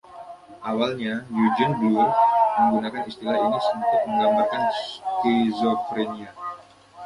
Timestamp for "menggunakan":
2.57-3.03